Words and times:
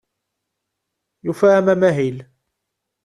Yufa-am 1.25 1.67
amahil. 1.73 2.17